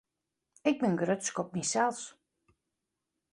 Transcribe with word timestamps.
Ik 0.71 0.77
bin 0.81 0.95
grutsk 1.01 1.35
op 1.41 1.49
mysels. 1.55 2.01